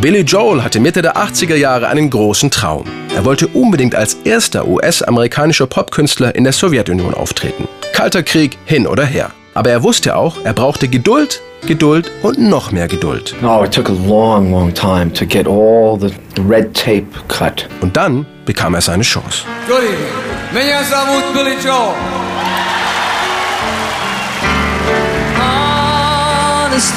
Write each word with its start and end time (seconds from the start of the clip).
Billy 0.00 0.20
Joel 0.20 0.62
hatte 0.62 0.80
Mitte 0.80 1.00
der 1.00 1.16
80er 1.16 1.54
Jahre 1.54 1.88
einen 1.88 2.10
großen 2.10 2.50
Traum. 2.50 2.84
Er 3.14 3.24
wollte 3.24 3.46
unbedingt 3.48 3.94
als 3.94 4.14
erster 4.24 4.66
US-amerikanischer 4.68 5.66
Popkünstler 5.66 6.34
in 6.34 6.44
der 6.44 6.52
Sowjetunion 6.52 7.14
auftreten. 7.14 7.68
Kalter 7.94 8.22
Krieg 8.22 8.58
hin 8.66 8.86
oder 8.86 9.06
her. 9.06 9.30
Aber 9.54 9.70
er 9.70 9.82
wusste 9.82 10.16
auch, 10.16 10.36
er 10.44 10.52
brauchte 10.52 10.88
Geduld, 10.88 11.40
Geduld 11.66 12.10
und 12.22 12.38
noch 12.38 12.72
mehr 12.72 12.88
Geduld. 12.88 13.34
Oh, 13.42 13.64
it 13.64 13.72
took 13.72 13.88
a 13.88 13.92
long, 13.92 14.50
long 14.50 14.74
time 14.74 15.12
to 15.12 15.24
get 15.24 15.46
all 15.46 15.98
the 15.98 16.12
red 16.42 16.74
tape 16.74 17.06
cut. 17.28 17.66
Und 17.80 17.96
dann 17.96 18.26
bekam 18.44 18.74
er 18.74 18.80
seine 18.80 19.04
Chance. 19.04 19.44
Good 19.66 19.78
evening. 19.78 20.24
Меня 20.52 20.82
зовут 20.82 21.32
Billy 21.32 21.56
Joel. 21.64 21.94
This 26.74 26.90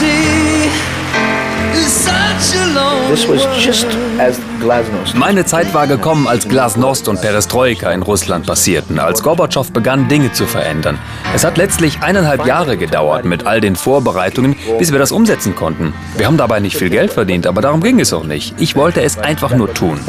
Meine 5.14 5.44
Zeit 5.44 5.72
war 5.74 5.86
gekommen, 5.86 6.26
als 6.26 6.48
Glasnost 6.48 7.08
und 7.08 7.20
Perestroika 7.20 7.90
in 7.92 8.02
Russland 8.02 8.46
passierten, 8.46 8.98
als 8.98 9.22
Gorbatschow 9.22 9.70
begann, 9.72 10.08
Dinge 10.08 10.32
zu 10.32 10.46
verändern. 10.46 10.98
Es 11.34 11.44
hat 11.44 11.56
letztlich 11.56 12.00
eineinhalb 12.02 12.46
Jahre 12.46 12.76
gedauert 12.76 13.24
mit 13.24 13.46
all 13.46 13.60
den 13.60 13.76
Vorbereitungen, 13.76 14.56
bis 14.78 14.92
wir 14.92 14.98
das 14.98 15.12
umsetzen 15.12 15.54
konnten. 15.54 15.92
Wir 16.16 16.26
haben 16.26 16.36
dabei 16.36 16.60
nicht 16.60 16.76
viel 16.76 16.90
Geld 16.90 17.12
verdient, 17.12 17.46
aber 17.46 17.60
darum 17.60 17.82
ging 17.82 18.00
es 18.00 18.12
auch 18.12 18.24
nicht. 18.24 18.54
Ich 18.58 18.76
wollte 18.76 19.02
es 19.02 19.18
einfach 19.18 19.54
nur 19.54 19.72
tun. 19.72 20.00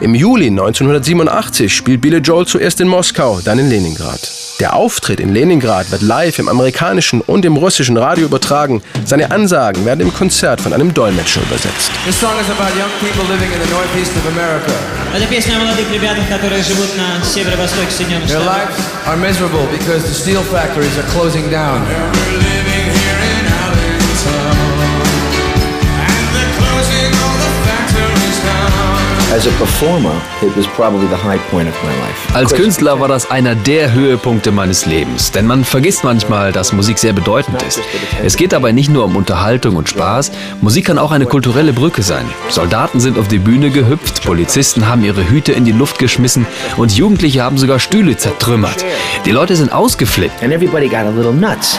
Im 0.00 0.14
Juli 0.14 0.46
1987 0.48 1.74
spielt 1.74 2.00
Billy 2.00 2.18
Joel 2.18 2.46
zuerst 2.46 2.80
in 2.80 2.88
Moskau, 2.88 3.40
dann 3.44 3.58
in 3.58 3.68
Leningrad. 3.68 4.45
Der 4.59 4.75
Auftritt 4.75 5.19
in 5.19 5.33
Leningrad 5.33 5.89
wird 5.91 6.03
live 6.03 6.37
im 6.37 6.47
amerikanischen 6.47 7.21
und 7.21 7.45
im 7.45 7.57
russischen 7.57 7.97
Radio 7.97 8.25
übertragen. 8.25 8.83
Seine 9.05 9.31
Ansagen 9.31 9.85
werden 9.85 10.01
im 10.01 10.13
Konzert 10.13 10.61
von 10.61 10.71
einem 10.71 10.93
Dolmetscher 10.93 11.41
übersetzt. 11.41 11.89
This 12.05 12.19
song 12.19 12.33
is 12.39 12.47
about 12.49 12.69
young 12.77 12.91
people 12.99 13.23
living 13.33 13.51
in 13.51 13.59
the 13.65 13.71
northeast 13.73 14.11
of 14.15 14.27
America. 14.27 14.71
Это 15.15 15.25
песня 15.25 15.55
о 15.57 15.59
молодых 15.65 15.91
ребятах, 15.91 16.27
которые 16.29 16.61
живут 16.61 16.89
на 16.95 17.25
северо-востоке 17.25 17.89
Соединенных 17.91 18.29
Their 18.29 18.41
Штатов. 18.41 18.69
lives 18.69 19.07
are 19.07 19.17
miserable 19.17 19.65
because 19.71 20.03
the 20.03 20.13
steel 20.13 20.43
factories 20.43 20.95
are 20.97 21.07
closing 21.11 21.49
down. 21.49 21.81
Als 32.32 32.54
Künstler 32.54 33.00
war 33.00 33.08
das 33.08 33.30
einer 33.30 33.54
der 33.54 33.92
Höhepunkte 33.92 34.50
meines 34.50 34.86
Lebens, 34.86 35.30
denn 35.30 35.46
man 35.46 35.62
vergisst 35.62 36.04
manchmal, 36.04 36.52
dass 36.52 36.72
Musik 36.72 36.96
sehr 36.98 37.12
bedeutend 37.12 37.62
ist. 37.62 37.78
Es 38.24 38.38
geht 38.38 38.52
dabei 38.52 38.72
nicht 38.72 38.88
nur 38.88 39.04
um 39.04 39.14
Unterhaltung 39.14 39.76
und 39.76 39.90
Spaß, 39.90 40.32
Musik 40.62 40.86
kann 40.86 40.98
auch 40.98 41.10
eine 41.10 41.26
kulturelle 41.26 41.74
Brücke 41.74 42.00
sein. 42.00 42.24
Soldaten 42.48 42.98
sind 42.98 43.18
auf 43.18 43.28
die 43.28 43.38
Bühne 43.38 43.68
gehüpft, 43.68 44.24
Polizisten 44.24 44.88
haben 44.88 45.04
ihre 45.04 45.28
Hüte 45.28 45.52
in 45.52 45.66
die 45.66 45.72
Luft 45.72 45.98
geschmissen 45.98 46.46
und 46.78 46.96
Jugendliche 46.96 47.42
haben 47.42 47.58
sogar 47.58 47.78
Stühle 47.78 48.16
zertrümmert. 48.16 48.86
Die 49.26 49.32
Leute 49.32 49.54
sind 49.54 49.70
ausgeflippt. 49.70 50.42
And 50.42 50.50
everybody 50.50 50.88
got 50.88 51.04
a 51.04 51.10
little 51.10 51.34
nuts. 51.34 51.78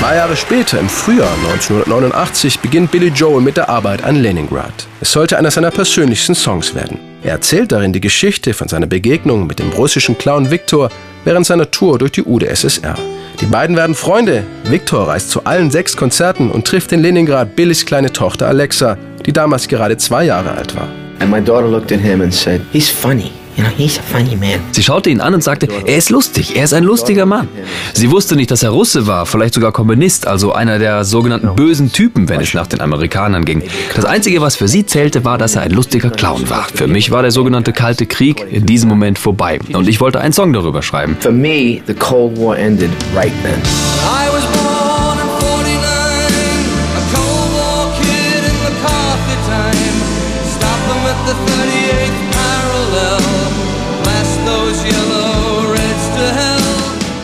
Zwei 0.00 0.16
Jahre 0.16 0.34
später, 0.34 0.80
im 0.80 0.88
Frühjahr 0.88 1.28
1989, 1.44 2.60
beginnt 2.60 2.90
Billy 2.90 3.08
Joel 3.08 3.42
mit 3.42 3.58
der 3.58 3.68
Arbeit 3.68 4.02
an 4.02 4.16
Leningrad. 4.16 4.72
Es 5.02 5.12
sollte 5.12 5.36
einer 5.36 5.50
seiner 5.50 5.70
persönlichsten 5.70 6.34
Songs 6.34 6.74
werden. 6.74 6.98
Er 7.22 7.32
erzählt 7.32 7.70
darin 7.70 7.92
die 7.92 8.00
Geschichte 8.00 8.54
von 8.54 8.66
seiner 8.66 8.86
Begegnung 8.86 9.46
mit 9.46 9.58
dem 9.58 9.68
russischen 9.68 10.16
Clown 10.16 10.50
Viktor 10.50 10.88
während 11.26 11.44
seiner 11.44 11.70
Tour 11.70 11.98
durch 11.98 12.12
die 12.12 12.22
UdSSR. 12.22 12.94
Die 13.42 13.46
beiden 13.46 13.76
werden 13.76 13.94
Freunde. 13.94 14.42
Viktor 14.64 15.06
reist 15.06 15.28
zu 15.28 15.44
allen 15.44 15.70
sechs 15.70 15.94
Konzerten 15.98 16.50
und 16.50 16.66
trifft 16.66 16.92
in 16.92 17.02
Leningrad 17.02 17.54
Billys 17.54 17.84
kleine 17.84 18.10
Tochter 18.10 18.48
Alexa, 18.48 18.96
die 19.26 19.34
damals 19.34 19.68
gerade 19.68 19.98
zwei 19.98 20.24
Jahre 20.24 20.52
alt 20.52 20.74
war. 20.76 20.88
And 21.18 21.30
my 21.30 21.42
daughter 21.42 21.68
looked 21.68 21.92
at 21.92 22.00
him 22.00 22.22
and 22.22 22.32
said, 22.32 22.62
He's 22.72 22.88
funny. 22.88 23.32
You 23.56 23.64
know, 23.64 23.70
he's 23.76 23.98
a 23.98 24.02
funny 24.02 24.36
man. 24.36 24.60
Sie 24.72 24.82
schaute 24.82 25.10
ihn 25.10 25.20
an 25.20 25.34
und 25.34 25.42
sagte, 25.42 25.68
er 25.84 25.96
ist 25.96 26.10
lustig, 26.10 26.56
er 26.56 26.64
ist 26.64 26.72
ein 26.72 26.84
lustiger 26.84 27.26
Mann. 27.26 27.48
Sie 27.92 28.10
wusste 28.10 28.36
nicht, 28.36 28.50
dass 28.50 28.62
er 28.62 28.70
Russe 28.70 29.06
war, 29.06 29.26
vielleicht 29.26 29.54
sogar 29.54 29.72
Kommunist, 29.72 30.26
also 30.26 30.52
einer 30.52 30.78
der 30.78 31.04
sogenannten 31.04 31.54
bösen 31.56 31.92
Typen, 31.92 32.28
wenn 32.28 32.40
es 32.40 32.54
nach 32.54 32.66
den 32.66 32.80
Amerikanern 32.80 33.44
ging. 33.44 33.62
Das 33.94 34.04
Einzige, 34.04 34.40
was 34.40 34.56
für 34.56 34.68
sie 34.68 34.86
zählte, 34.86 35.24
war, 35.24 35.36
dass 35.38 35.56
er 35.56 35.62
ein 35.62 35.72
lustiger 35.72 36.10
Clown 36.10 36.48
war. 36.48 36.66
Für 36.72 36.86
mich 36.86 37.10
war 37.10 37.22
der 37.22 37.32
sogenannte 37.32 37.72
Kalte 37.72 38.06
Krieg 38.06 38.46
in 38.50 38.66
diesem 38.66 38.88
Moment 38.88 39.18
vorbei 39.18 39.58
und 39.72 39.88
ich 39.88 40.00
wollte 40.00 40.20
einen 40.20 40.32
Song 40.32 40.52
darüber 40.52 40.82
schreiben. 40.82 41.16
For 41.20 41.32
me, 41.32 41.80
the 41.86 41.94
Cold 41.94 42.38
War 42.38 42.56
ended 42.56 42.90
right 43.14 43.32
then. 43.42 43.60
I 44.02 44.28
was 44.32 44.44
born 44.56 44.79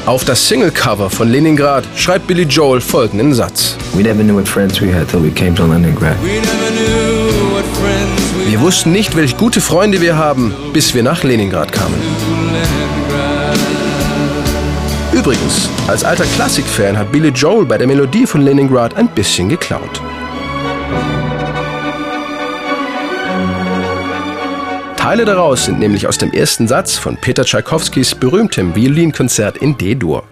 Auf 0.06 0.24
das 0.24 0.46
Singlecover 0.46 1.10
von 1.10 1.28
Leningrad 1.28 1.84
schreibt 1.96 2.28
Billy 2.28 2.44
Joel 2.44 2.80
folgenden 2.80 3.34
Satz. 3.34 3.76
Wir 8.46 8.60
wussten 8.60 8.92
nicht, 8.92 9.16
welch 9.16 9.36
gute 9.36 9.60
Freunde 9.60 10.00
wir 10.00 10.16
haben, 10.16 10.54
bis 10.72 10.94
wir 10.94 11.02
nach 11.02 11.24
Leningrad 11.24 11.72
kamen. 11.72 12.00
Übrigens, 15.12 15.68
als 15.88 16.04
alter 16.04 16.26
Klassikfan 16.36 16.96
hat 16.96 17.10
Billy 17.10 17.30
Joel 17.30 17.66
bei 17.66 17.76
der 17.76 17.88
Melodie 17.88 18.26
von 18.26 18.42
Leningrad 18.42 18.94
ein 18.94 19.08
bisschen 19.08 19.48
geklaut. 19.48 20.00
Teile 25.06 25.24
daraus 25.24 25.66
sind 25.66 25.78
nämlich 25.78 26.08
aus 26.08 26.18
dem 26.18 26.32
ersten 26.32 26.66
Satz 26.66 26.98
von 26.98 27.16
Peter 27.16 27.44
Tschaikowskis 27.44 28.12
berühmtem 28.12 28.74
Violinkonzert 28.74 29.58
in 29.58 29.78
D-Dur. 29.78 30.24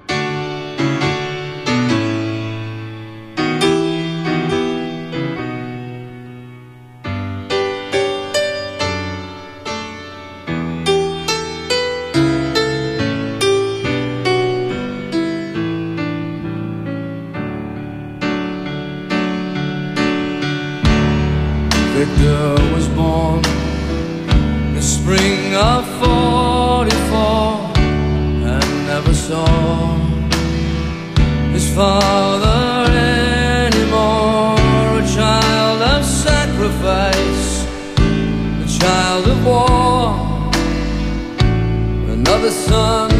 Victor 21.94 22.56
was 22.74 22.88
born 22.96 23.63
spring 24.94 25.54
of 25.56 25.84
44 25.98 27.72
and 28.52 28.86
never 28.86 29.12
saw 29.12 29.96
his 31.52 31.66
father 31.74 32.92
anymore. 33.66 34.54
A 35.02 35.06
child 35.18 35.82
of 35.94 36.04
sacrifice, 36.04 37.66
a 38.66 38.68
child 38.80 39.26
of 39.34 39.38
war, 39.44 40.14
another 42.16 42.50
son 42.50 43.13